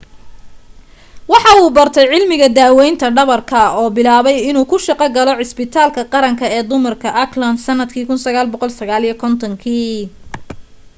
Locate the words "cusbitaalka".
5.39-6.01